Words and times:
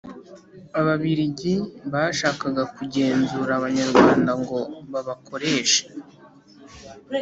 ababiligi 0.79 1.53
bashakaga 1.91 2.63
kugenzura 2.75 3.51
abanyarwanda 3.59 4.31
ngo 4.41 4.59
babakoreshe 4.91 5.83